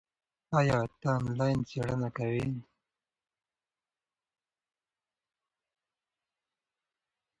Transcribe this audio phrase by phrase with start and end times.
[0.57, 2.47] ایا ته آنلاین څېړنه کوې؟